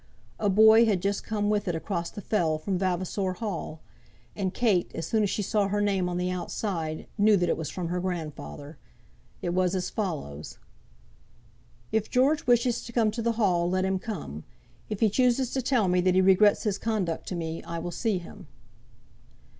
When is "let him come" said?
13.69-14.43